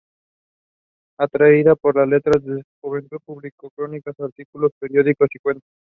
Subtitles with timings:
[1.19, 5.69] Atraída por las letras, desde su juventud, publicó crónicas, artículos periodísticos y cuentos.